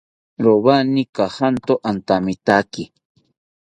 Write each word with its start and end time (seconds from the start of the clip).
Rowani 0.43 1.03
kajanto 1.15 1.73
antamitaki 1.89 2.83